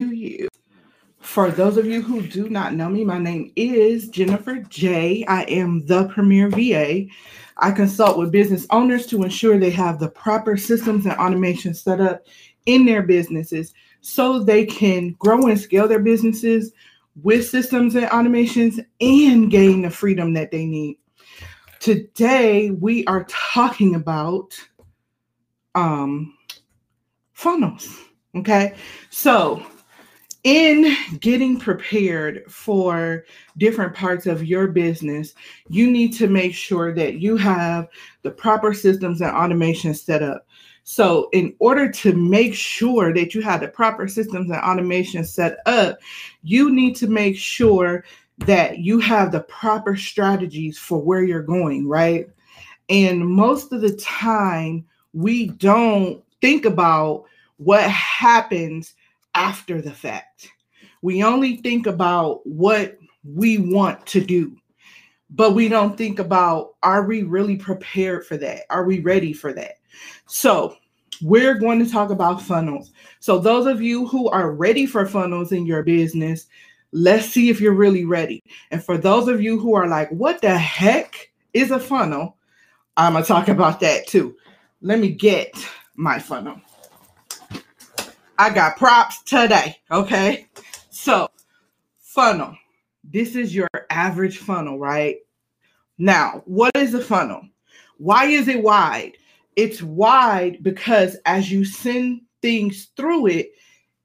[0.00, 0.48] you.
[1.20, 5.24] For those of you who do not know me, my name is Jenifer J.
[5.26, 7.06] I am the Premier VA.
[7.56, 12.00] I consult with business owners to ensure they have the proper systems and automation set
[12.00, 12.26] up
[12.66, 16.72] in their businesses so they can grow and scale their businesses
[17.22, 20.98] with systems and automations and gain the freedom that they need.
[21.78, 24.58] Today, we are talking about
[25.74, 26.36] um,
[27.32, 27.98] funnels.
[28.34, 28.74] Okay.
[29.10, 29.64] So,
[30.44, 33.24] in getting prepared for
[33.56, 35.34] different parts of your business,
[35.68, 37.88] you need to make sure that you have
[38.22, 40.46] the proper systems and automation set up.
[40.86, 45.56] So, in order to make sure that you have the proper systems and automation set
[45.64, 45.98] up,
[46.42, 48.04] you need to make sure
[48.38, 52.28] that you have the proper strategies for where you're going, right?
[52.90, 54.84] And most of the time,
[55.14, 57.24] we don't think about
[57.56, 58.92] what happens
[59.34, 60.50] after the fact.
[61.02, 64.56] We only think about what we want to do,
[65.30, 68.62] but we don't think about are we really prepared for that?
[68.70, 69.74] Are we ready for that?
[70.26, 70.76] So,
[71.22, 72.90] we're going to talk about funnels.
[73.20, 76.46] So, those of you who are ready for funnels in your business,
[76.92, 78.42] let's see if you're really ready.
[78.70, 82.36] And for those of you who are like, what the heck is a funnel?
[82.96, 84.36] I'm going to talk about that too.
[84.80, 85.52] Let me get
[85.96, 86.60] my funnel.
[88.44, 89.78] I got props today.
[89.90, 90.48] Okay.
[90.90, 91.30] So,
[91.98, 92.54] funnel.
[93.02, 95.16] This is your average funnel, right?
[95.96, 97.48] Now, what is a funnel?
[97.96, 99.16] Why is it wide?
[99.56, 103.52] It's wide because as you send things through it,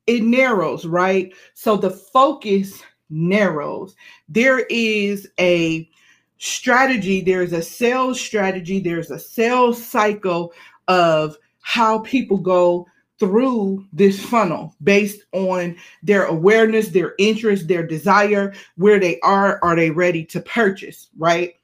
[0.07, 1.33] it narrows, right?
[1.53, 3.93] So the focus narrows.
[4.29, 5.89] There is a
[6.37, 10.53] strategy, there's a sales strategy, there's a sales cycle
[10.87, 12.87] of how people go
[13.19, 19.75] through this funnel based on their awareness, their interest, their desire, where they are, are
[19.75, 21.55] they ready to purchase, right?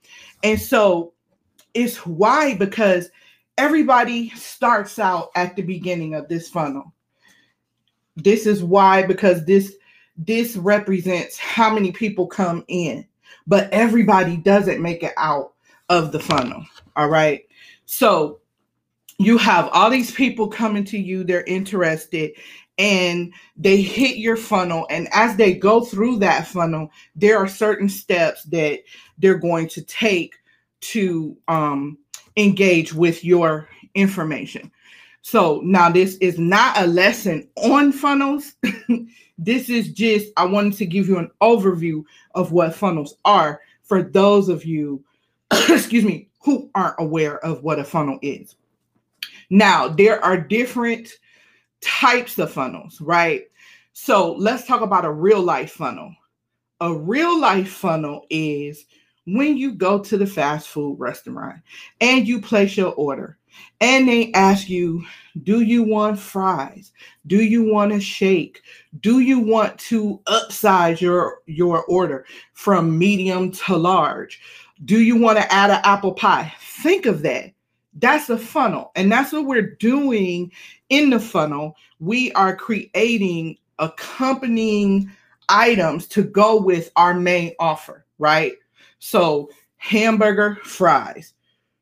[0.44, 1.14] And so
[1.74, 3.10] it's why because
[3.58, 6.94] everybody starts out at the beginning of this funnel.
[8.16, 9.76] This is why because this
[10.18, 13.06] this represents how many people come in,
[13.48, 15.54] but everybody doesn't make it out
[15.90, 16.66] of the funnel.
[16.96, 17.46] All right.
[17.86, 18.40] So
[19.18, 22.32] you have all these people coming to you, they're interested,
[22.78, 24.86] and they hit your funnel.
[24.90, 28.80] And as they go through that funnel, there are certain steps that
[29.18, 30.36] they're going to take
[30.82, 31.98] to um,
[32.36, 34.72] engage with your information.
[35.22, 38.54] So now this is not a lesson on funnels.
[39.38, 42.04] this is just, I wanted to give you an overview
[42.36, 45.04] of what funnels are for those of you,
[45.52, 48.56] excuse me, who aren't aware of what a funnel is.
[49.50, 51.10] Now, there are different
[51.82, 53.44] types of funnels, right?
[53.94, 56.14] So let's talk about a real life funnel.
[56.82, 58.86] A real life funnel is
[59.26, 61.62] when you go to the fast food restaurant
[62.02, 63.38] and you place your order
[63.80, 65.06] and they ask you,
[65.44, 66.92] do you want fries?
[67.28, 68.62] Do you want a shake?
[69.00, 74.42] Do you want to upsize your your order from medium to large?
[74.84, 76.54] Do you want to add an apple pie?
[76.60, 77.55] Think of that.
[77.96, 78.92] That's a funnel.
[78.96, 80.52] And that's what we're doing
[80.90, 81.76] in the funnel.
[82.00, 85.10] We are creating accompanying
[85.50, 88.54] items to go with our main offer, right?
[89.00, 91.34] So, hamburger, fries,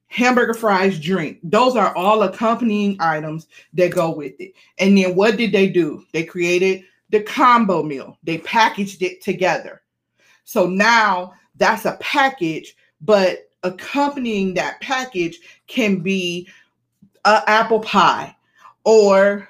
[0.08, 1.40] hamburger, fries, drink.
[1.44, 4.54] Those are all accompanying items that go with it.
[4.78, 6.06] And then what did they do?
[6.12, 9.82] They created the combo meal, they packaged it together.
[10.46, 16.48] So now that's a package, but accompanying that package can be
[17.26, 18.36] an apple pie
[18.84, 19.48] or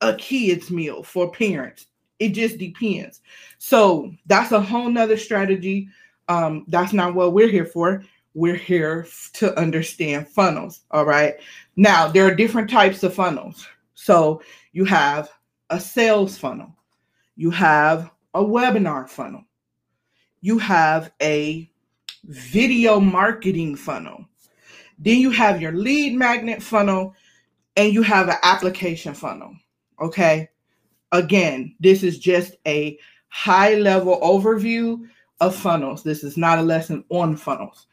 [0.00, 1.86] a kids meal for parents.
[2.18, 3.20] It just depends.
[3.58, 5.88] So that's a whole nother strategy.
[6.28, 8.04] Um, that's not what we're here for.
[8.34, 11.34] We're here to understand funnels all right?
[11.76, 13.66] Now there are different types of funnels.
[13.94, 14.42] So
[14.72, 15.30] you have
[15.70, 16.74] a sales funnel.
[17.36, 19.44] You have a webinar funnel.
[20.40, 21.70] You have a
[22.24, 24.26] video marketing funnel.
[24.98, 27.14] Then you have your lead magnet funnel
[27.76, 29.54] and you have an application funnel.
[30.00, 30.48] Okay.
[31.10, 32.98] Again, this is just a
[33.28, 35.08] high level overview
[35.40, 36.02] of funnels.
[36.02, 37.86] This is not a lesson on funnels.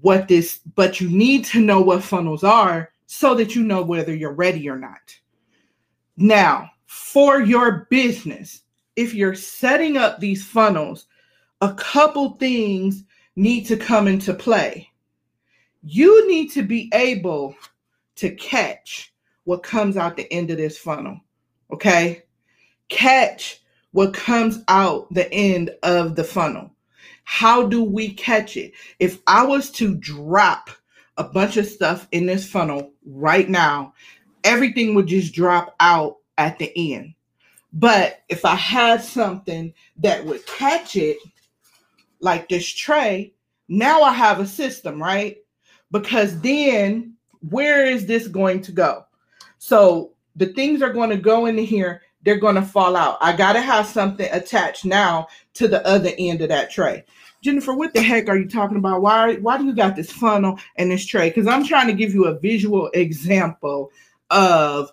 [0.00, 4.14] What this, but you need to know what funnels are so that you know whether
[4.14, 5.00] you're ready or not.
[6.16, 8.62] Now, for your business,
[8.96, 11.06] if you're setting up these funnels,
[11.60, 13.04] a couple things
[13.36, 14.90] need to come into play.
[15.82, 17.54] You need to be able
[18.16, 19.12] to catch
[19.44, 21.20] what comes out the end of this funnel.
[21.72, 22.22] Okay?
[22.88, 23.62] Catch
[23.92, 26.70] what comes out the end of the funnel.
[27.24, 28.72] How do we catch it?
[28.98, 30.70] If I was to drop
[31.16, 33.94] a bunch of stuff in this funnel right now,
[34.44, 37.14] everything would just drop out at the end.
[37.72, 41.18] But if I had something that would catch it,
[42.20, 43.32] like this tray,
[43.68, 45.38] now I have a system, right?
[45.90, 47.14] Because then
[47.48, 49.04] where is this going to go?
[49.58, 53.18] So the things are going to go into here, they're going to fall out.
[53.20, 57.04] I got to have something attached now to the other end of that tray.
[57.44, 59.00] Jenifer, what the heck are you talking about?
[59.00, 61.30] Why why do you got this funnel and this tray?
[61.30, 63.90] Because I'm trying to give you a visual example
[64.28, 64.90] of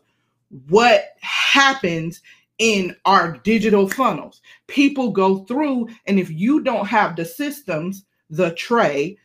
[0.69, 2.21] what happens
[2.59, 4.41] in our digital funnels.
[4.67, 9.17] People go through, and if you don't have the systems, the tray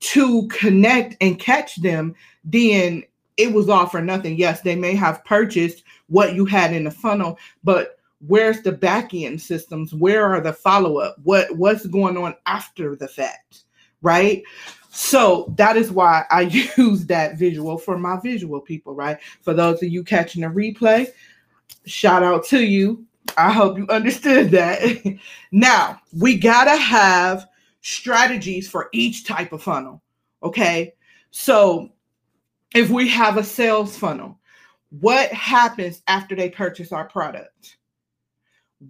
[0.00, 2.14] to connect and catch them,
[2.44, 3.02] then
[3.36, 4.36] it was all for nothing.
[4.36, 9.14] Yes, they may have purchased what you had in the funnel, but where's the back
[9.14, 9.94] end systems?
[9.94, 11.16] Where are the follow up?
[11.22, 13.62] What what's going on after the fact?
[14.02, 14.42] Right?
[14.90, 16.42] So that is why I
[16.76, 19.18] use that visual for my visual people, right?
[19.42, 21.08] For those of you catching a replay,
[21.86, 23.04] shout out to you.
[23.36, 24.80] I hope you understood that.
[25.52, 27.46] now, we got to have
[27.80, 30.02] strategies for each type of funnel.
[30.42, 30.94] Okay.
[31.30, 31.90] So,
[32.74, 34.38] if we have a sales funnel,
[34.90, 37.76] what happens after they purchase our product?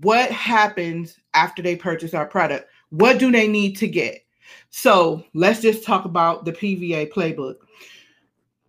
[0.01, 2.69] What happens after they purchase our product?
[2.91, 4.25] What do they need to get?
[4.71, 7.57] So, let's just talk about the PVA playbook.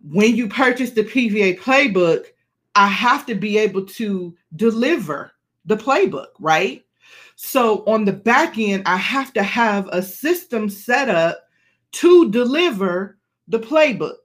[0.04, 2.26] When you purchase the PVA playbook,
[2.74, 5.32] I have to be able to deliver
[5.64, 6.84] the playbook, right?
[7.36, 11.38] So on the back end, I have to have a system set up
[11.92, 14.16] to deliver the playbook.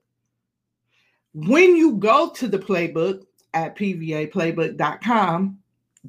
[1.33, 5.59] When you go to the playbook at pvaplaybook.com,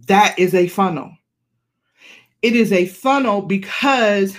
[0.06, 1.12] that is a funnel.
[2.42, 4.36] It is a funnel because,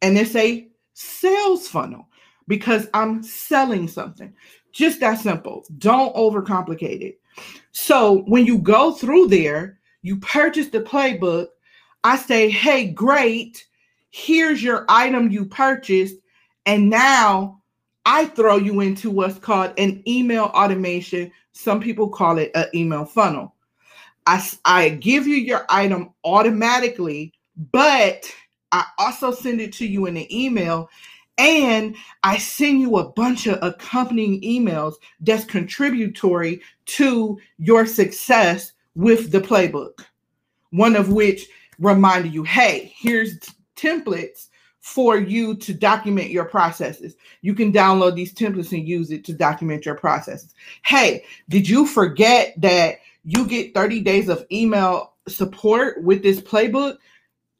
[0.00, 2.08] and it's a sales funnel
[2.46, 4.32] because I'm selling something.
[4.72, 5.64] Just that simple.
[5.78, 7.20] Don't overcomplicate it.
[7.72, 11.48] So when you go through there, you purchase the playbook.
[12.04, 13.66] I say, hey, great.
[14.10, 16.16] Here's your item you purchased.
[16.66, 17.60] And now
[18.04, 21.30] I throw you into what's called an email automation.
[21.52, 23.54] Some people call it an email funnel.
[24.26, 27.32] I, I give you your item automatically,
[27.72, 28.30] but
[28.70, 30.88] I also send it to you in an email
[31.38, 39.32] and I send you a bunch of accompanying emails that's contributory to your success with
[39.32, 40.04] the playbook.
[40.70, 41.48] One of which
[41.78, 43.38] reminded you, hey, here's
[43.76, 44.48] templates
[44.80, 47.14] for you to document your processes.
[47.40, 50.54] You can download these templates and use it to document your processes.
[50.84, 56.98] Hey, did you forget that you get 30 days of email support with this playbook?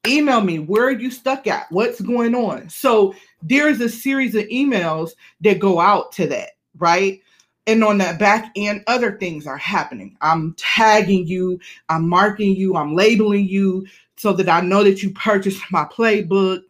[0.06, 2.68] Email me where are you stuck at what's going on.
[2.68, 5.10] So there's a series of emails
[5.42, 7.20] that go out to that right?
[7.66, 10.16] And on that back end other things are happening.
[10.20, 15.10] I'm tagging you i'm marking you i'm labeling you so that i know that you
[15.10, 16.62] purchased my playbook.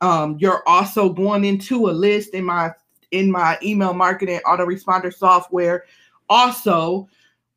[0.00, 2.72] Um, you're also going into a list in my
[3.10, 5.84] in my email marketing autoresponder software.
[6.28, 7.08] Also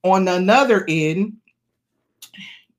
[0.03, 1.33] on another end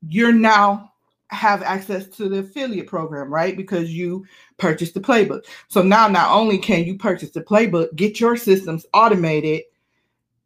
[0.06, 0.92] you're now
[1.30, 3.56] have access to the affiliate program, right?
[3.56, 4.24] Because you
[4.56, 5.44] purchased the playbook.
[5.68, 9.62] So now not only can you purchase the playbook, get your systems automated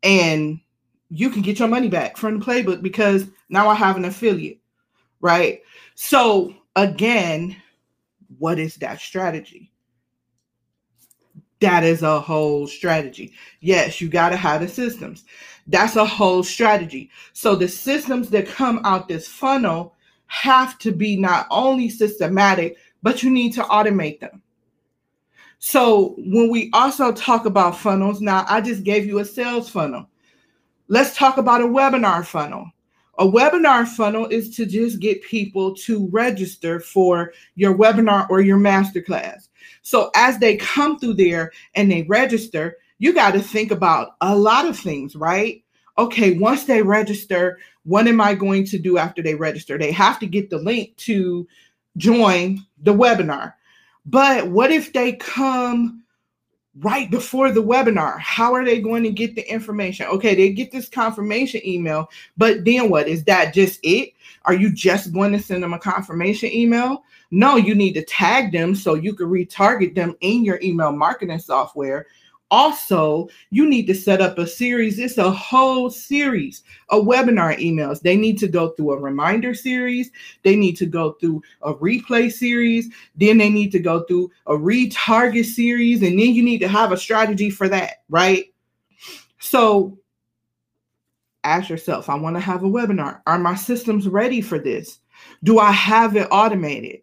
[0.02, 0.60] and
[1.08, 4.58] you can get your money back from the playbook because now I have an affiliate,
[5.20, 5.60] right?
[5.94, 7.56] So again,
[8.38, 9.70] what is that strategy?
[11.60, 13.34] That is a whole strategy.
[13.60, 15.24] Yes, you got to have the systems.
[15.68, 17.10] That's a whole strategy.
[17.34, 19.94] So the systems that come out this funnel
[20.32, 24.40] have to be not only systematic, but you need to automate them.
[25.58, 30.08] So when we also talk about funnels, now I just gave you a sales funnel.
[30.88, 32.70] Let's talk about a webinar funnel.
[33.18, 38.58] A webinar funnel is to just get people to register for your webinar or your
[38.58, 39.48] masterclass.
[39.82, 44.34] So as they come through there and they register, you got to think about a
[44.34, 45.61] lot of things, right?
[45.98, 49.78] Okay, once they register, what am I going to do after they register?
[49.78, 51.46] They have to get the link to
[51.96, 53.54] join the webinar.
[54.06, 56.02] But what if they come
[56.78, 58.18] right before the webinar?
[58.18, 60.06] How are they going to get the information?
[60.06, 63.08] Okay, they get this confirmation email, but then what?
[63.08, 64.14] Is that just it?
[64.44, 67.04] Are you just going to send them a confirmation email?
[67.30, 71.38] No, you need to tag them so you can retarget them in your email marketing
[71.38, 72.06] software
[72.52, 74.98] also you need to set up a series.
[74.98, 78.02] It's a whole series of webinar emails.
[78.02, 80.10] They need to go through a reminder series.
[80.42, 82.92] They need to go through a replay series.
[83.16, 86.92] Then they need to go through a retarget series and then you need to have
[86.92, 88.52] a strategy for that right?
[89.40, 89.98] So
[91.44, 93.22] ask yourself i want to have a webinar.
[93.26, 94.98] Are my systems ready for this?
[95.42, 97.00] Do i have it automated?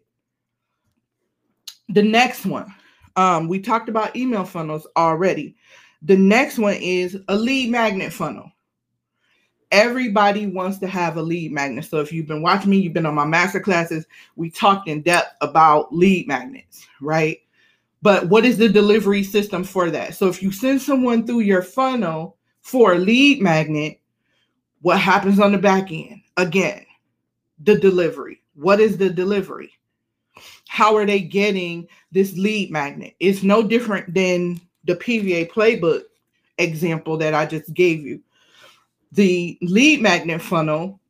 [1.88, 2.72] The next one
[3.20, 5.54] um, we talked about email funnels already.
[6.00, 8.50] The next one is a lead magnet funnel.
[9.70, 11.84] Everybody wants to have a lead magnet.
[11.84, 15.02] So if you've been watching me, you've been on my master classes, we talked in
[15.02, 17.40] depth about lead magnets, right?
[18.00, 20.14] But what is the delivery system for that?
[20.14, 24.00] So if you send someone through your funnel for a lead magnet,
[24.80, 26.22] what happens on the back end?
[26.38, 26.86] Again,
[27.62, 28.40] the delivery.
[28.54, 29.72] What is the delivery?
[30.68, 33.14] How are they getting this lead magnet?
[33.20, 36.02] It's no different than the PVA playbook
[36.58, 38.20] example that I just gave you.
[39.12, 41.00] The lead magnet funnel,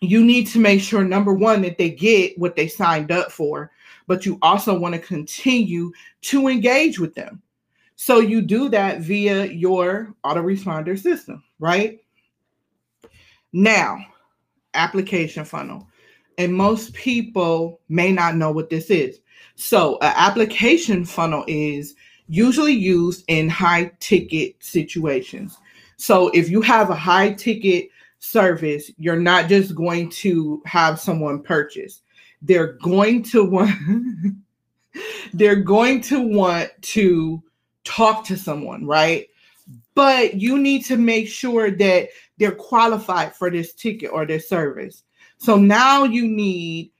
[0.00, 3.70] you need to make sure number one that they get what they signed up for,
[4.06, 5.92] but you also want to continue
[6.22, 7.40] to engage with them.
[7.94, 12.00] So you do that via your autoresponder system, right?
[13.52, 14.04] Now,
[14.74, 15.86] application funnel
[16.38, 19.20] and most people may not know what this is.
[19.54, 21.94] So, an application funnel is
[22.28, 25.58] usually used in high ticket situations.
[25.96, 31.42] So, if you have a high ticket service, you're not just going to have someone
[31.42, 32.02] purchase.
[32.40, 33.70] They're going to want
[35.32, 37.42] they're going to want to
[37.84, 39.28] talk to someone, right?
[39.94, 42.08] But you need to make sure that
[42.38, 45.04] they're qualified for this ticket or this service.
[45.42, 46.92] So now you need,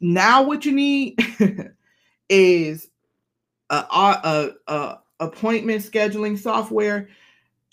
[0.00, 1.18] now what you need
[2.28, 2.88] is
[3.68, 7.08] a, a, a appointment scheduling software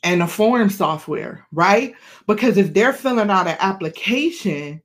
[0.01, 1.93] and a form software, right?
[2.25, 4.81] Because if they're filling out an application,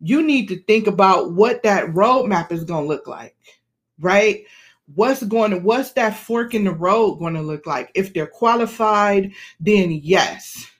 [0.00, 3.34] you need to think about what that roadmap is going to look like,
[4.00, 4.44] right?
[4.96, 7.90] What's going to, what's that fork in the road going to look like?
[7.94, 10.70] If they're qualified, then yes,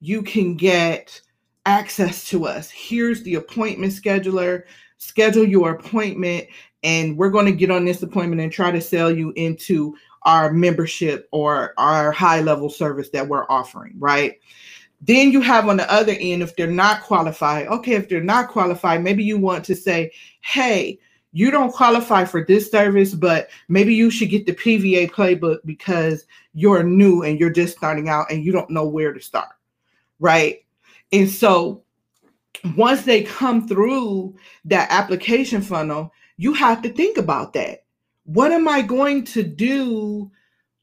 [0.00, 1.20] you can get
[1.66, 2.70] access to us.
[2.70, 4.62] Here's the appointment scheduler.
[4.98, 6.46] Schedule your appointment,
[6.82, 10.52] and we're going to get on this appointment and try to sell you into our
[10.52, 14.40] membership or our high level service that we're offering, right?
[15.02, 18.48] Then you have on the other end, if they're not qualified, okay, if they're not
[18.48, 20.98] qualified, maybe you want to say, hey,
[21.32, 26.24] you don't qualify for this service, but maybe you should get the PVA playbook because
[26.54, 29.50] you're new and you're just starting out and you don't know where to start,
[30.18, 30.64] right?
[31.12, 31.84] And so
[32.76, 34.34] once they come through
[34.64, 37.84] that application funnel, you have to think about that.
[38.24, 40.30] What am I going to do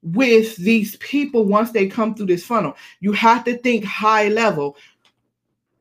[0.02, 2.76] with these people once they come through this funnel?
[3.00, 4.78] You have to think high level.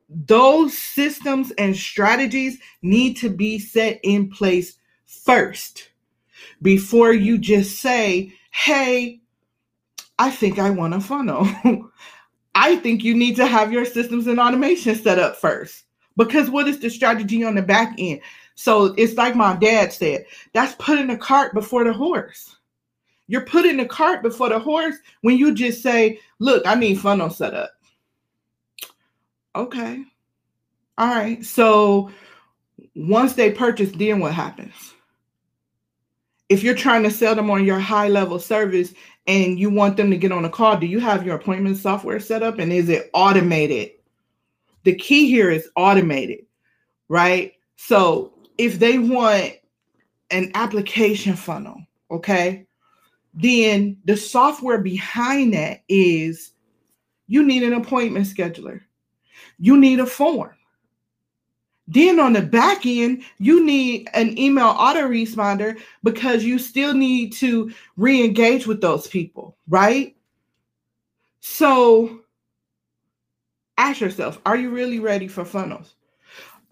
[0.09, 5.89] Those systems and strategies need to be set in place first
[6.61, 9.21] before you just say, Hey,
[10.19, 11.47] I think I want a funnel.
[12.55, 15.85] I think you need to have your systems and automation set up first.
[16.15, 18.21] Because what is the strategy on the back end?
[18.55, 22.55] So it's like my dad said, that's putting the cart before the horse.
[23.27, 27.29] You're putting the cart before the horse when you just say, look, I need funnel
[27.29, 27.71] set up.
[29.55, 30.03] Okay.
[30.97, 31.43] All right.
[31.43, 32.11] So
[32.95, 34.93] once they purchase, then what happens?
[36.53, 38.93] If you're trying to sell them on your high level service
[39.25, 42.19] and you want them to get on a call, do you have your appointment software
[42.19, 43.93] set up and is it automated?
[44.83, 46.45] The key here is automated,
[47.09, 47.53] right?
[47.77, 49.53] So if they want
[50.29, 52.67] an application funnel, okay,
[53.33, 56.51] then the software behind that is
[57.25, 58.79] you need an appointment scheduler,
[59.57, 60.53] you need a form.
[61.87, 67.71] Then on the back end, you need an email autoresponder because you still need to
[67.97, 70.15] re engage with those people, right?
[71.41, 72.21] So
[73.77, 75.95] ask yourself are you really ready for funnels?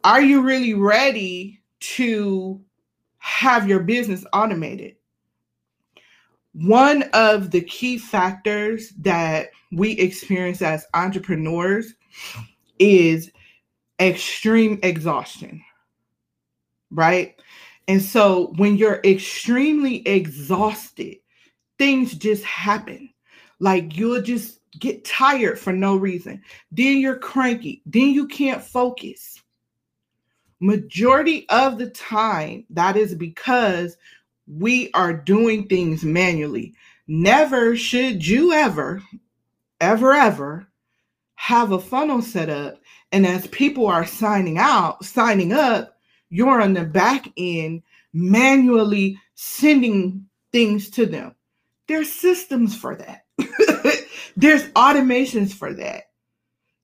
[0.04, 2.62] Are you really ready to
[3.18, 4.96] have your business automated?
[6.54, 11.94] One of the key factors that we experience as entrepreneurs
[12.80, 13.32] is
[14.02, 15.64] extreme exhaustion,
[16.90, 17.40] right?
[17.88, 21.18] And so when you're extremely exhausted,
[21.78, 23.10] things just happen.
[23.60, 26.42] Like you'll just get tired for no reason.
[26.72, 27.82] Then you're cranky.
[27.86, 29.42] Then you can't focus.
[30.60, 33.98] Majority of the time, that is because
[34.48, 36.74] we are doing things manually.
[37.08, 39.02] Never should you ever,
[39.80, 40.71] ever, ever
[41.42, 42.80] have a funnel set up.
[43.12, 45.98] And as people are signing out, signing up,
[46.30, 47.82] you're on the back end
[48.14, 51.34] manually sending things to them.
[51.88, 53.26] There's systems for that.
[54.38, 56.12] There's automations for that.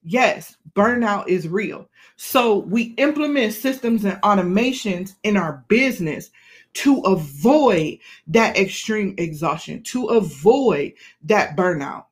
[0.02, 1.88] Yes, burnout is real.
[2.16, 6.32] So we implement systems and automations in our business
[6.74, 10.94] to avoid that extreme exhaustion, to avoid
[11.26, 12.06] that burnout.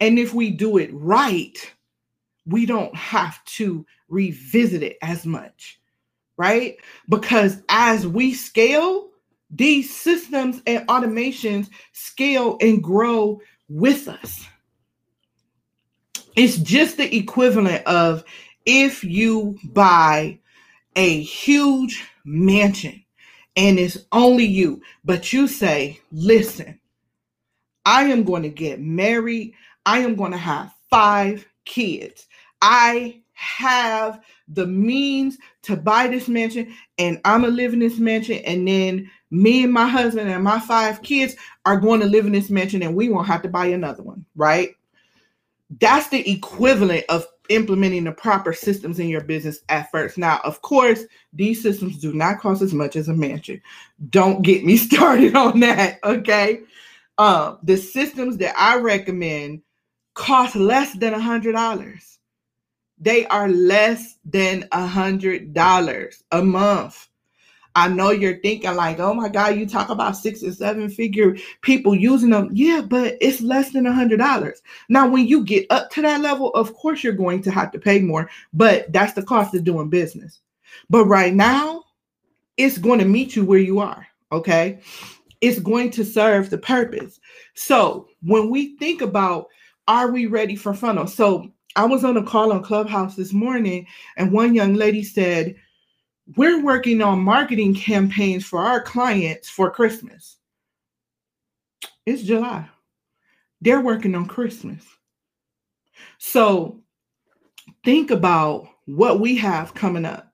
[0.00, 1.56] And if we do it right,
[2.46, 5.80] we don't have to revisit it as much,
[6.36, 6.76] right?
[7.08, 9.08] Because as we scale,
[9.50, 14.46] these systems and automations scale and grow with us.
[16.36, 18.24] It's just the equivalent of
[18.66, 20.38] if you buy
[20.96, 23.04] a huge mansion
[23.56, 26.80] and it's only you, but you say, listen,
[27.84, 29.54] I am going to get married.
[29.86, 32.26] I am going to have five kids.
[32.62, 38.38] I have the means to buy this mansion and I'm gonna live in this mansion.
[38.44, 41.34] And then me and my husband and my five kids
[41.66, 44.24] are going to live in this mansion and we won't have to buy another one,
[44.36, 44.70] right?
[45.80, 50.16] That's the equivalent of implementing the proper systems in your business at first.
[50.16, 53.60] Now, of course, these systems do not cost as much as a mansion.
[54.10, 56.60] Don't get me started on that, okay?
[57.18, 59.62] Um, the systems that I recommend
[60.14, 62.18] cost less than a hundred dollars.
[62.98, 67.08] They are less than a hundred dollars a month.
[67.76, 71.36] I know you're thinking like, oh my God, you talk about six and seven figure
[71.62, 72.50] people using them.
[72.52, 74.62] Yeah, but it's less than a hundred dollars.
[74.88, 77.80] Now, when you get up to that level, of course you're going to have to
[77.80, 80.38] pay more, but that's the cost of doing business.
[80.88, 81.84] But right now,
[82.56, 84.06] it's going to meet you where you are.
[84.30, 84.78] Okay.
[85.40, 87.20] It's going to serve the purpose.
[87.54, 89.48] So when we think about
[89.88, 91.06] are we ready for funnel?
[91.06, 93.86] So I was on a call on Clubhouse this morning,
[94.16, 95.56] and one young lady said,
[96.36, 100.36] we're working on marketing campaigns for our clients for Christmas.
[102.06, 102.68] It's July.
[103.60, 104.82] They're working on Christmas.
[106.18, 106.80] So
[107.84, 110.32] think about what we have coming up.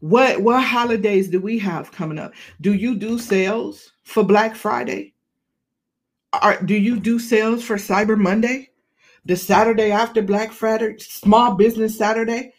[0.00, 2.32] What what holidays do we have coming up?
[2.60, 5.14] Do you do sales for Black Friday?
[6.32, 8.70] Are, do you do sales for Cyber Monday?
[9.24, 12.52] The Saturday after Black Friday, Small Business Saturday?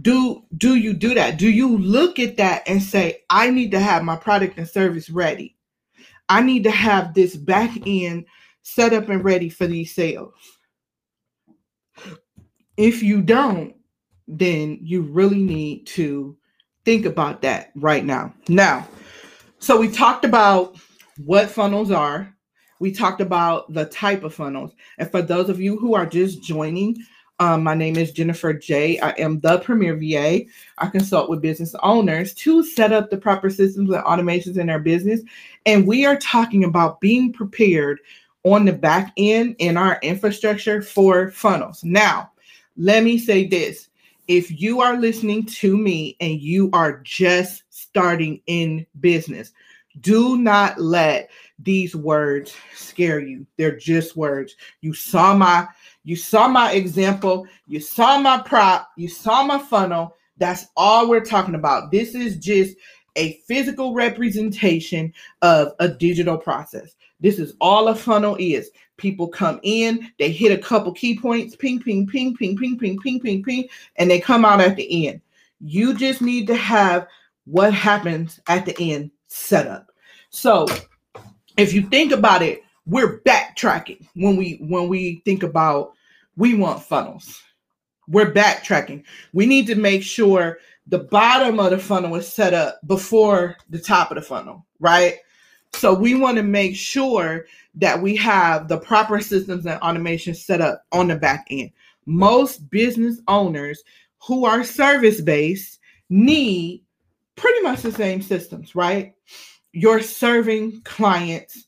[0.00, 1.38] do do you do that?
[1.38, 5.08] Do you look at that and say i need to have my product and service
[5.10, 5.56] ready.
[6.28, 8.26] I need to have this back end
[8.62, 10.34] set up and ready for these sales.
[12.76, 13.74] If you don't
[14.28, 16.36] then you really need to
[16.84, 18.34] think about that right now.
[18.48, 18.86] Now
[19.58, 20.76] so we talked about
[21.24, 22.35] what funnels are
[22.78, 26.42] we talked about the type of funnels and for those of you who are just
[26.42, 26.96] joining
[27.38, 28.98] um, my name is Jenifer J.
[28.98, 30.46] I am the Premier VA.
[30.78, 34.78] I consult with business owners to set up the proper systems and automations in their
[34.78, 35.20] business.
[35.66, 38.00] And we are talking about being prepared
[38.44, 41.84] on the back end in our infrastructure for funnels.
[41.84, 42.30] Now,
[42.78, 43.90] let me say this
[44.28, 49.52] if you are listening to me and you are just starting in business,
[50.00, 53.46] do not let these words scare you.
[53.56, 54.56] They're just words.
[54.80, 55.68] You saw my
[56.04, 60.14] you saw my example, you saw my prop, you saw my funnel.
[60.38, 61.90] That's all we're talking about.
[61.90, 62.76] This is just
[63.16, 66.94] a physical representation of a digital process.
[67.18, 68.70] This is all a funnel is.
[68.98, 72.98] People come in, they hit a couple key points, ping, ping, ping, ping, ping, ping,
[72.98, 75.20] ping, ping, ping, and they come out at the end.
[75.60, 77.06] You just need to have
[77.46, 79.90] what happens at the end set up.
[80.30, 80.66] So
[81.56, 85.92] if you think about it, we're backtracking when we when we think about
[86.36, 87.42] we want funnels.
[88.08, 89.04] We're backtracking.
[89.32, 93.80] We need to make sure the bottom of the funnel is set up before the
[93.80, 95.16] top of the funnel, right?
[95.72, 100.60] So we want to make sure that we have the proper systems and automation set
[100.60, 101.72] up on the back end.
[102.06, 103.82] Most business owners
[104.26, 106.82] who are service based need
[107.36, 109.14] pretty much the same systems, right?
[109.72, 111.66] You're serving clients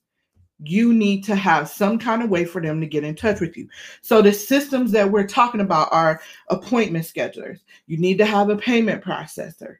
[0.60, 3.56] you need to have some kind of way for them to get in touch with
[3.56, 3.68] you.
[4.02, 7.60] So the systems that we're talking about are appointment schedulers.
[7.86, 9.76] You need to have a payment processor.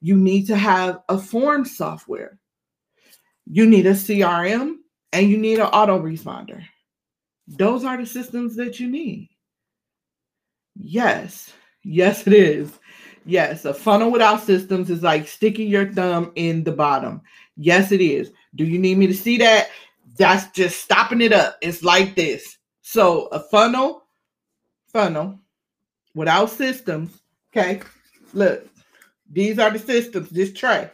[0.00, 2.38] You need to have a form software.
[3.46, 4.76] You need a CRM
[5.12, 6.64] and you need an autoresponder.
[7.46, 9.28] Those are the systems that you need.
[10.74, 11.52] Yes.
[11.82, 12.78] Yes, it is.
[13.24, 17.22] Yes, a funnel without systems is like sticking your thumb in the bottom.
[17.56, 18.32] Yes, it is.
[18.54, 19.70] Do you need me to see that?
[20.16, 21.56] That's just stopping it up.
[21.60, 22.58] It's like this.
[22.82, 24.04] So a funnel,
[24.92, 25.38] funnel
[26.14, 27.20] without systems.
[27.50, 27.80] Okay.
[28.34, 28.68] Look,
[29.30, 30.90] these are the systems, this tray.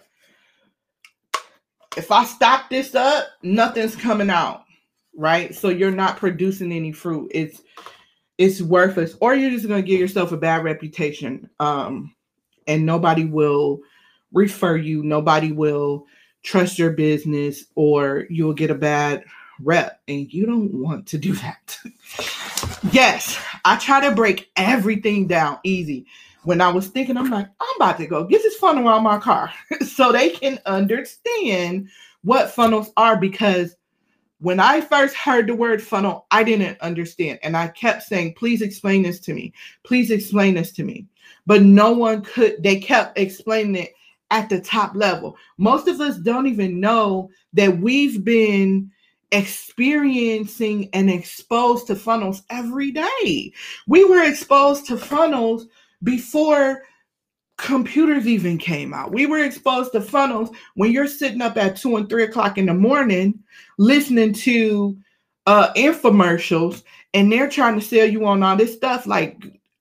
[1.96, 4.64] If I stop this up, nothing's coming out,
[5.16, 5.54] right?
[5.54, 7.30] So you're not producing any fruit.
[7.34, 7.62] It's
[8.38, 11.50] it's worthless, or you're just gonna give yourself a bad reputation.
[11.58, 12.14] Um,
[12.70, 13.80] and nobody will
[14.32, 16.06] refer you, nobody will
[16.44, 19.24] trust your business, or you'll get a bad
[19.60, 21.78] rep, and you don't want to do that.
[22.92, 26.06] yes, I try to break everything down easy.
[26.44, 29.18] When I was thinking, I'm like, I'm about to go get this funnel out my
[29.18, 29.52] car
[29.86, 31.88] so they can understand
[32.22, 33.74] what funnels are because
[34.38, 37.40] when I first heard the word funnel, I didn't understand.
[37.42, 39.52] And I kept saying, please explain this to me.
[39.82, 41.06] Please explain this to me.
[41.46, 43.94] But no one could, they kept explaining it
[44.30, 45.36] at the top level.
[45.58, 48.90] Most of us don't even know that we've been
[49.32, 53.52] experiencing and exposed to funnels every day.
[53.86, 55.66] We were exposed to funnels
[56.02, 56.82] before
[57.56, 59.12] computers even came out.
[59.12, 62.66] We were exposed to funnels when you're sitting up at two and three o'clock in
[62.66, 63.38] the morning
[63.78, 64.96] listening to
[65.46, 69.06] uh infomercials and they're trying to sell you on all this stuff.
[69.06, 69.36] Like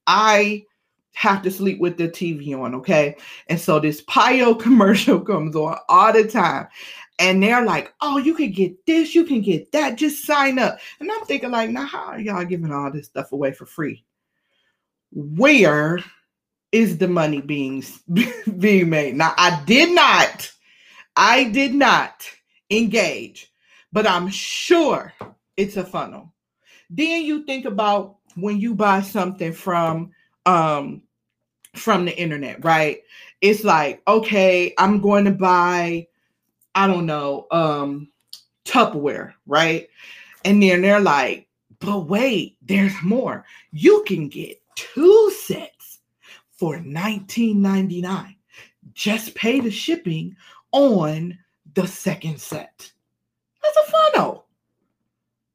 [0.06, 0.64] I
[1.14, 3.16] have to sleep with the TV on, okay?
[3.48, 6.68] And so this Pio commercial comes on all the time
[7.18, 9.96] and they're like, "Oh, you can get this, you can get that.
[9.96, 13.32] Just sign up." And I'm thinking, like, now how are y'all giving all this stuff
[13.32, 14.04] away for free?
[15.12, 16.02] Where
[16.72, 17.84] is the money being
[18.58, 19.16] being made?
[19.16, 20.50] Now, I did not,
[21.14, 22.26] I did not
[22.70, 23.52] engage,
[23.92, 25.12] but I'm sure
[25.56, 26.32] it's a funnel.
[26.88, 30.12] Then you think about when you buy something from
[30.46, 31.02] um
[31.74, 32.98] from the internet, right?
[33.40, 36.08] It's like, okay, I'm going to buy
[36.74, 38.08] I don't know, um,
[38.64, 39.88] Tupperware, right?
[40.44, 41.48] And then they're like,
[41.80, 43.44] but wait, there's more.
[43.72, 46.00] You can get two sets
[46.52, 48.36] for $19.99.
[48.92, 50.36] Just pay the shipping
[50.72, 51.38] on
[51.74, 52.90] the second set.
[53.62, 54.46] That's a funnel.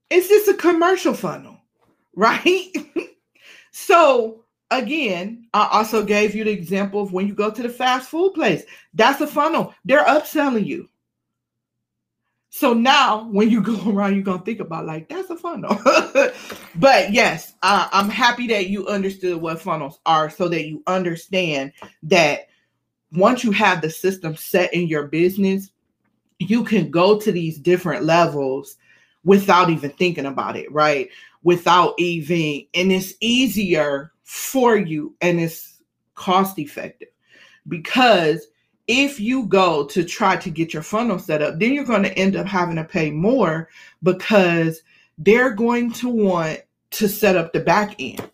[0.10, 1.58] It's just a commercial funnel,
[2.16, 2.72] right?
[3.72, 8.10] so again, I also gave you the example of when you go to the fast
[8.10, 8.64] food place.
[8.94, 9.74] That's a funnel.
[9.86, 10.90] They're upselling you.
[12.50, 15.78] So now when you go around, you're gonna think about like that's a funnel.
[16.76, 21.74] but yes, uh, I'm happy that you understood what funnels are so that you understand
[22.04, 22.48] that
[23.12, 25.72] once you have the system set in your business,
[26.40, 28.78] you can go to these different levels
[29.24, 31.10] without even thinking about it, right?
[31.44, 35.82] Without even, and it's easier for you and it's
[36.16, 37.08] cost effective
[37.68, 38.48] because
[38.88, 42.18] if you go to try to get your funnel set up, then you're going to
[42.18, 43.70] end up having to pay more
[44.04, 44.82] because
[45.18, 46.62] they're going to want
[46.92, 48.30] to set up the back end.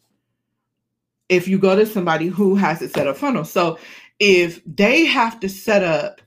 [1.29, 3.45] If you go to somebody who has it set up funnel.
[3.45, 3.79] So
[4.19, 6.21] if they have to set up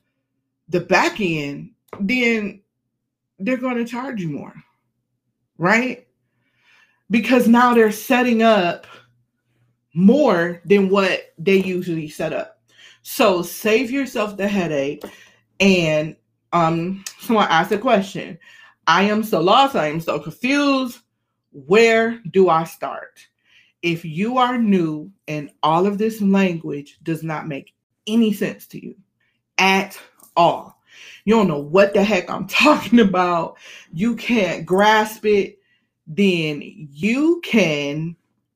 [0.69, 2.61] the back end, then
[3.37, 4.53] they're going to charge you more.
[5.59, 6.07] Right?
[7.11, 8.87] Because now they're setting up
[9.95, 12.59] more than what they usually set up.
[13.01, 15.03] So save yourself the headache.
[15.59, 16.15] And
[16.51, 18.37] um, someone asked a question.
[18.87, 19.75] I am so lost.
[19.75, 20.99] I am so confused.
[21.51, 23.25] Where do I start?
[23.81, 27.73] If you are new and all of this language does not make
[28.07, 28.95] any sense to you
[29.57, 29.99] at
[30.35, 30.81] all,
[31.23, 33.57] you don't know what the heck I'm talking about,
[33.93, 35.59] you can't grasp it,
[36.07, 38.15] then you can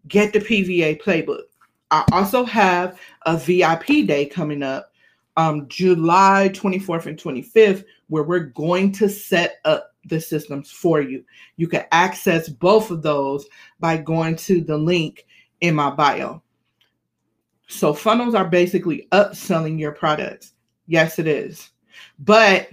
[0.09, 1.43] get the PVA playbook.
[1.91, 4.91] I also have a VIP day coming up
[5.37, 11.23] um, July 24th and 25th, where we're going to set up the systems for you.
[11.55, 13.47] You can access both of those
[13.79, 15.25] by going to the link
[15.61, 16.41] in my bio.
[17.67, 20.53] So, funnels are basically upselling your products.
[20.87, 21.69] Yes, it is.
[22.17, 22.69] But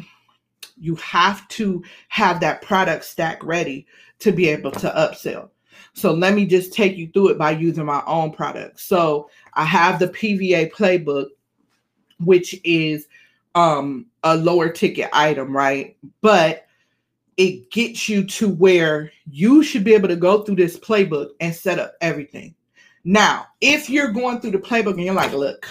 [0.79, 3.87] you have to have that product stack ready
[4.21, 5.51] to be able to upsell.
[5.97, 8.81] So let me just take you through it by using my own product.
[8.81, 11.29] So I have the PVA playbook,
[12.21, 13.07] which is
[13.55, 15.97] um, a lower ticket item, right?
[16.21, 16.67] But
[17.39, 21.55] it gets you to where you should be able to go through this playbook and
[21.55, 22.55] set up everything.
[23.05, 25.67] Now, if you're going through the playbook and you're like, look,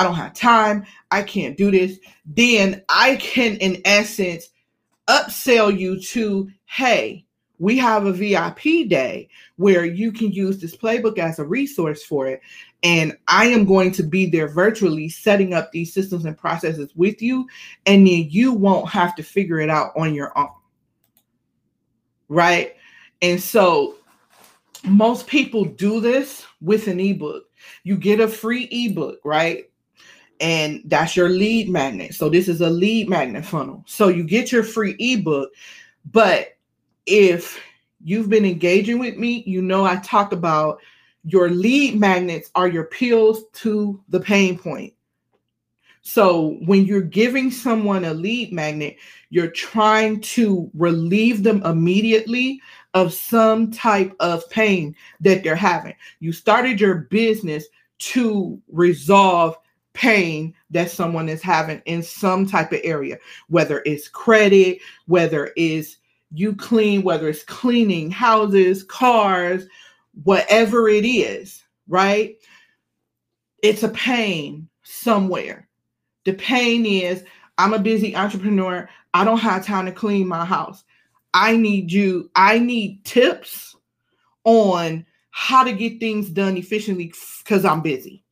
[0.00, 4.48] I don't have time, I can't do this, then I can, in essence,
[5.08, 7.25] upsell you to, hey,
[7.58, 12.26] we have a VIP day where you can use this playbook as a resource for
[12.26, 12.40] it.
[12.82, 17.22] And I am going to be there virtually setting up these systems and processes with
[17.22, 17.46] you.
[17.86, 20.48] And then you won't have to figure it out on your own.
[22.28, 22.76] right?
[23.22, 23.96] And so
[24.84, 27.44] most people do this with an ebook.
[27.84, 29.70] You get a free ebook, right?
[30.40, 32.14] And that's your lead magnet.
[32.14, 33.82] So this is a lead magnet funnel.
[33.86, 35.50] So you get your free ebook,
[36.12, 36.55] but
[37.06, 37.60] if
[38.02, 40.80] you've been engaging with me, you know I talk about
[41.24, 44.92] your lead magnets are your pills to the pain point.
[46.02, 48.96] So when you're giving someone a lead magnet,
[49.30, 52.60] you're trying to relieve them immediately
[52.94, 55.94] of some type of pain that they're having.
[56.20, 57.66] You started your business
[57.98, 59.56] to resolve
[59.94, 65.96] pain that someone is having in some type of area, whether it's credit, whether it's
[66.32, 69.66] you clean, whether it's cleaning houses, cars,
[70.24, 72.36] whatever it is, right?
[73.62, 75.68] It's a pain somewhere.
[76.24, 77.24] The pain is
[77.58, 78.88] I'm a busy entrepreneur.
[79.14, 80.84] I don't have time to clean my house.
[81.32, 83.76] I need you, I need tips
[84.44, 88.24] on how to get things done efficiently because I'm busy.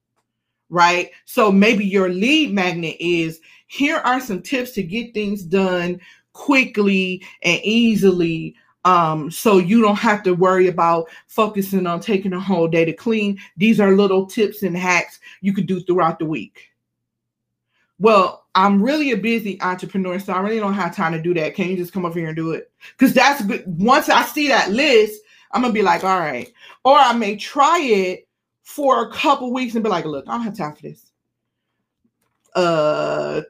[0.71, 1.11] Right.
[1.27, 6.01] So maybe your lead magnet is here are some tips to get things done
[6.35, 12.40] quickly and easily um, so you don't have to worry about focusing on taking a
[12.40, 13.38] whole day to clean.
[13.57, 16.70] These are little tips and hacks you could do throughout the week.
[17.99, 21.55] Well, I'm really a busy entrepreneur, so I really don't have time to do that.
[21.55, 22.70] Can you just come over here and do it?
[22.92, 23.64] Because that's good.
[23.66, 26.53] Once I see that list, I'm gonna be like, all right.
[26.85, 28.29] Or I may try it
[28.62, 31.11] for a couple weeks and be like, look, I don't have time for this.
[32.55, 33.42] Uh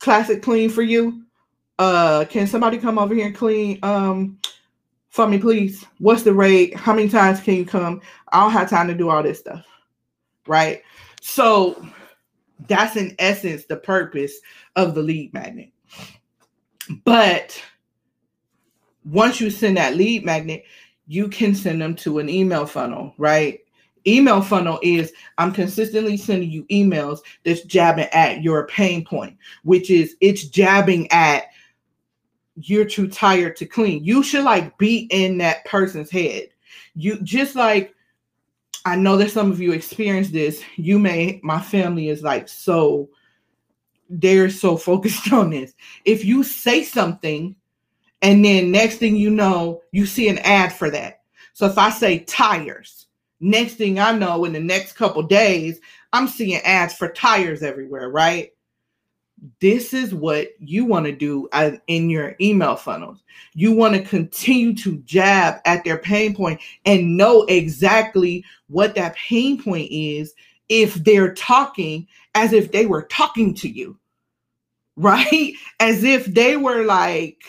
[0.00, 1.22] classic clean for you.
[1.82, 4.38] Uh can somebody come over here and clean um
[5.08, 5.84] for me, please?
[5.98, 6.76] What's the rate?
[6.76, 8.00] How many times can you come?
[8.30, 9.66] I don't have time to do all this stuff.
[10.46, 10.82] Right.
[11.20, 11.84] So
[12.68, 14.32] that's in essence the purpose
[14.76, 15.72] of the lead magnet.
[17.04, 17.60] But
[19.04, 20.64] once you send that lead magnet,
[21.08, 23.58] you can send them to an email funnel, right?
[24.06, 29.90] Email funnel is I'm consistently sending you emails that's jabbing at your pain point, which
[29.90, 31.46] is it's jabbing at
[32.68, 34.04] you're too tired to clean.
[34.04, 36.48] You should like be in that person's head.
[36.94, 37.94] You just like
[38.84, 40.62] I know that some of you experience this.
[40.76, 43.08] You may, my family is like so,
[44.08, 45.74] they're so focused on this.
[46.04, 47.54] If you say something
[48.22, 51.20] and then next thing you know, you see an ad for that.
[51.54, 53.06] So if I say tires,
[53.40, 55.80] next thing I know, in the next couple days,
[56.12, 58.52] I'm seeing ads for tires everywhere, right?
[59.60, 61.48] This is what you want to do
[61.88, 63.24] in your email funnels.
[63.54, 69.16] You want to continue to jab at their pain point and know exactly what that
[69.16, 70.34] pain point is
[70.68, 73.98] if they're talking as if they were talking to you,
[74.96, 75.54] right?
[75.80, 77.42] As if they were like,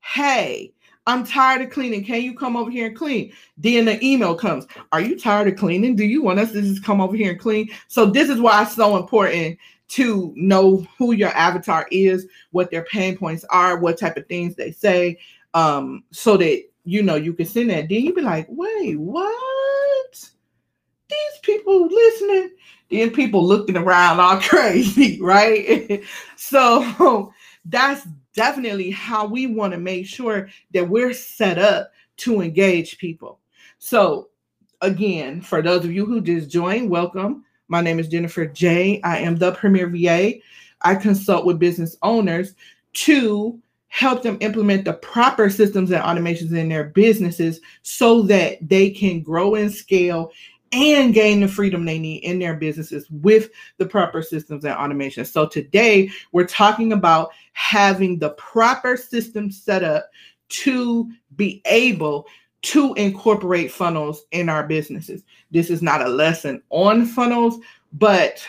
[0.00, 0.72] hey,
[1.06, 2.04] I'm tired of cleaning.
[2.04, 3.32] Can you come over here and clean?
[3.58, 4.66] Then the email comes.
[4.90, 5.96] Are you tired of cleaning?
[5.96, 7.68] Do you want us to just come over here and clean?
[7.88, 12.84] So this is why it's so important to know who your avatar is, what their
[12.84, 15.18] pain points are, what type of things they say,
[15.52, 17.88] um, so that you know you can send that.
[17.88, 20.30] Then you be like, wait, what?
[21.08, 22.50] These people listening.
[22.90, 26.02] Then people looking around all crazy, right?
[26.36, 27.32] so
[27.64, 33.40] that's definitely how we want to make sure that we're set up to engage people.
[33.78, 34.28] So
[34.80, 37.44] again, for those of you who just joined, welcome.
[37.74, 39.00] My name is Jenifer J.
[39.02, 40.34] I am the Premier VA.
[40.82, 42.54] I consult with business owners
[42.92, 48.90] to help them implement the proper systems and automations in their businesses so that they
[48.90, 50.30] can grow and scale
[50.70, 55.24] and gain the freedom they need in their businesses with the proper systems and automation.
[55.24, 60.08] So today we're talking about having the proper system set up
[60.50, 62.28] to be able
[62.64, 65.22] to incorporate funnels in our businesses.
[65.50, 67.58] This is not a lesson on funnels,
[67.92, 68.42] but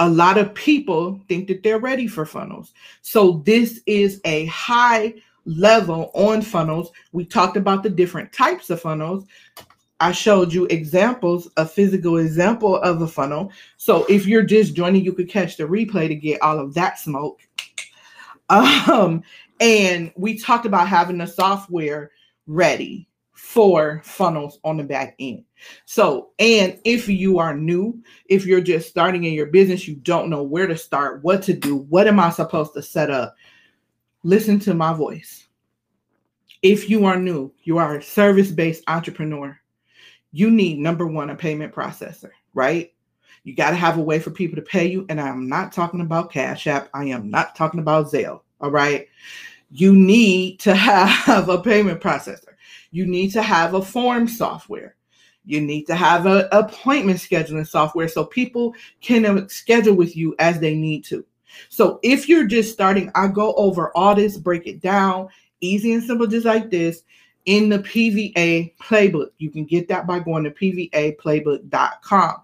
[0.00, 2.74] a lot of people think that they're ready for funnels.
[3.02, 6.90] So this is a high level on funnels.
[7.12, 9.24] We talked about the different types of funnels.
[10.00, 13.52] I showed you examples, a physical example of a funnel.
[13.76, 16.98] So if you're just joining, you could catch the replay to get all of that
[16.98, 17.40] smoke.
[18.48, 19.22] Um,
[19.60, 22.10] and we talked about having the software
[22.48, 25.44] ready for funnels on the back end.
[25.84, 30.30] So, and if you are new, if you're just starting in your business, you don't
[30.30, 33.36] know where to start, what to do, what am I supposed to set up?
[34.22, 35.46] Listen to my voice.
[36.62, 39.58] If you are new, you are a service based entrepreneur,
[40.32, 42.92] you need number one, a payment processor, right?
[43.44, 45.06] You got to have a way for people to pay you.
[45.08, 49.08] And I'm not talking about Cash App, I am not talking about Zelle, all right?
[49.70, 52.45] You need to have a payment processor
[52.90, 54.96] You need to have a form software.
[55.44, 60.34] You need to have an appointment scheduling software so people can uh, schedule with you
[60.38, 61.24] as they need to.
[61.68, 65.28] So if you're just starting, I go over all this, break it down,
[65.60, 67.04] easy and simple, just like this
[67.46, 69.30] in the PVA playbook.
[69.38, 72.34] You can get that by going to PVAplaybook.com.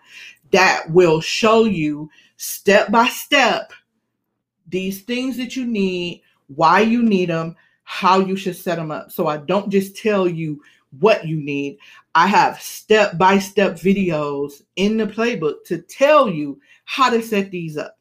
[0.52, 3.72] That will show you step by step
[4.68, 7.56] these things that you need, why you need them,
[7.92, 9.12] how you should set them up.
[9.12, 10.62] So I don't just tell you
[10.98, 11.76] what you need.
[12.14, 17.50] I have step by step videos in the playbook to tell you how to set
[17.50, 17.98] these up.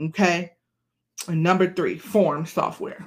[0.00, 0.52] Okay.
[1.26, 3.04] And number three, form software.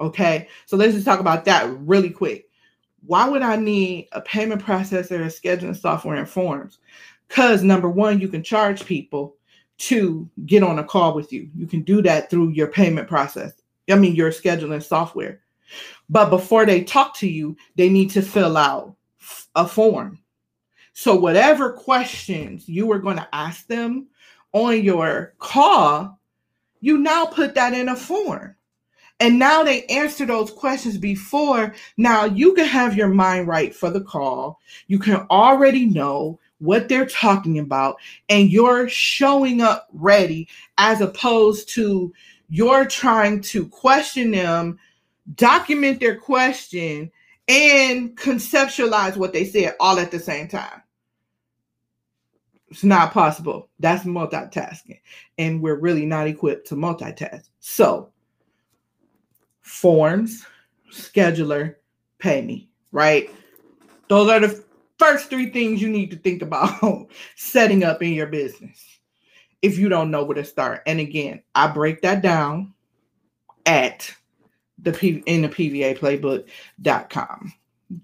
[0.00, 0.48] Okay.
[0.66, 2.48] So let's just talk about that really quick.
[3.06, 6.78] Why would I need a payment processor, a scheduling software, and forms?
[7.28, 9.36] Because number one, you can charge people
[9.78, 11.50] to get on a call with you.
[11.56, 13.52] You can do that through your payment process.
[13.88, 15.40] I mean, your scheduling software.
[16.08, 18.94] But before they talk to you, they need to fill out
[19.54, 20.20] a form.
[20.92, 24.06] So, whatever questions you were going to ask them
[24.52, 26.18] on your call,
[26.80, 28.56] you now put that in a form.
[29.18, 31.74] And now they answer those questions before.
[31.96, 34.60] Now you can have your mind right for the call.
[34.88, 37.96] You can already know what they're talking about,
[38.28, 42.12] and you're showing up ready as opposed to
[42.48, 44.78] you're trying to question them,
[45.34, 47.10] document their question,
[47.48, 50.82] and conceptualize what they said all at the same time.
[52.68, 53.68] It's not possible.
[53.78, 55.00] That's multitasking.
[55.38, 57.48] And we're really not equipped to multitask.
[57.60, 58.10] So,
[59.62, 60.44] forms,
[60.90, 61.76] scheduler,
[62.18, 63.30] pay me, right?
[64.08, 64.64] Those are the
[64.98, 68.95] first three things you need to think about setting up in your business
[69.66, 70.82] if you don't know where to start.
[70.86, 72.72] And again, I break that down
[73.66, 74.14] at
[74.78, 77.52] the P in the PVA playbook.com.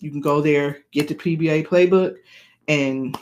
[0.00, 2.16] You can go there, get the PVA playbook,
[2.66, 3.16] and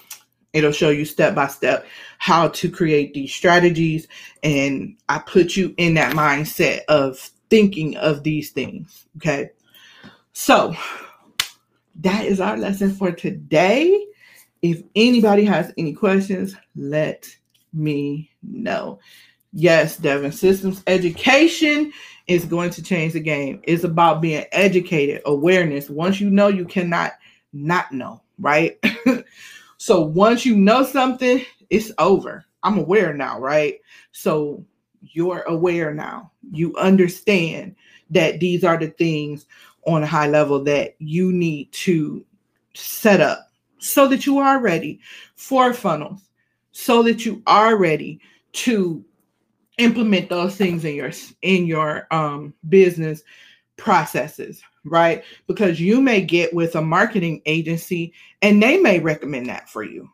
[0.54, 1.86] it'll show you step by step
[2.18, 4.08] how to create these strategies.
[4.42, 7.18] And I put you in that mindset of
[7.50, 9.06] thinking of these things.
[9.18, 9.50] Okay.
[10.32, 10.74] So
[11.96, 14.06] that is our lesson for today.
[14.62, 17.26] If anybody has any questions, let
[17.72, 18.98] me know.
[19.52, 21.92] Yes, Devin, systems education
[22.28, 23.60] is going to change the game.
[23.64, 25.90] It's about being educated, awareness.
[25.90, 27.12] Once you know, you cannot
[27.52, 28.78] not know, right?
[29.76, 32.44] so once you know something, it's over.
[32.62, 33.80] I'm aware now, right?
[34.12, 34.64] So
[35.02, 36.30] you're aware now.
[36.52, 37.74] You understand
[38.10, 39.46] that these are the things
[39.86, 42.24] on a high level that you need to
[42.74, 45.00] set up so that you are ready
[45.34, 46.28] for funnels,
[46.72, 48.20] so that you are ready
[48.52, 49.04] to
[49.78, 51.10] implement those things in your
[51.42, 53.22] in your um, business
[53.76, 59.68] processes right because you may get with a marketing agency and they may recommend that
[59.68, 60.08] for you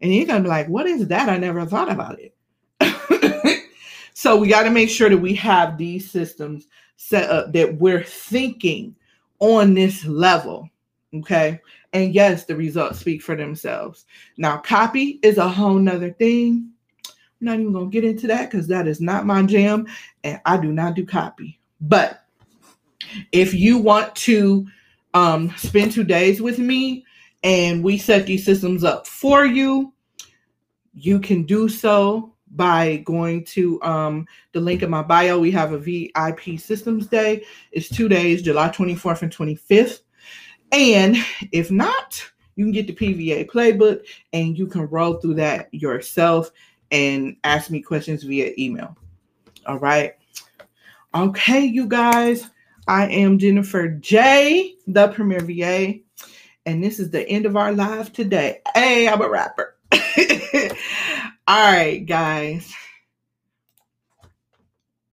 [0.00, 2.34] and you're gonna be like what is that i never thought about it
[4.14, 8.04] so we got to make sure that we have these systems set up that we're
[8.04, 8.94] thinking
[9.40, 10.68] on this level.
[11.14, 11.60] Okay.
[11.92, 14.04] And yes, the results speak for themselves.
[14.36, 16.70] Now, copy is a whole nother thing.
[17.40, 19.86] I'm not even going to get into that because that is not my jam
[20.24, 21.58] and I do not do copy.
[21.80, 22.24] But
[23.32, 24.66] if you want to
[25.14, 27.04] um, spend two days with me
[27.42, 29.94] and we set these systems up for you,
[30.92, 35.38] you can do so by going to um, the link in my bio.
[35.38, 37.44] We have a VIP Systems Day.
[37.72, 40.00] It's two days, July 24th and 25th.
[40.72, 41.16] And
[41.52, 42.22] if not,
[42.56, 46.50] you can get the PVA playbook and you can roll through that yourself
[46.90, 48.96] and ask me questions via email.
[49.66, 50.14] All right.
[51.14, 52.48] Okay, you guys.
[52.88, 56.00] I am Jenifer J, the Premier VA,
[56.66, 58.60] and this is the end of our live today.
[58.74, 59.76] Hey, I'm a rapper.
[61.46, 62.72] All right, guys.